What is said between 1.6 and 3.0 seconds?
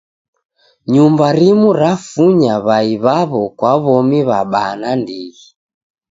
rafunya w'ai